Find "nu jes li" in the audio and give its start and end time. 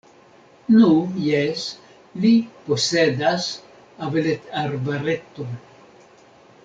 0.75-2.31